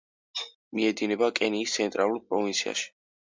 მიედინება 0.77 1.29
კენიის 1.39 1.75
ცენტრალურ 1.77 2.25
პროვინციაში. 2.31 2.89